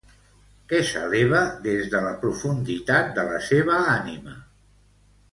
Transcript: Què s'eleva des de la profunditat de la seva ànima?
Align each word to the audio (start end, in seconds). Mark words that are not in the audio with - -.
Què 0.69 0.77
s'eleva 0.91 1.41
des 1.65 1.83
de 1.91 1.99
la 2.05 2.13
profunditat 2.23 3.11
de 3.19 3.25
la 3.33 3.41
seva 3.49 3.75
ànima? 3.97 4.33